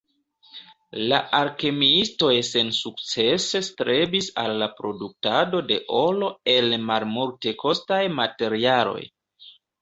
[1.09, 8.99] La alkemiistoj sensukcese strebis al la produktado de oro el malmultekostaj materialoj.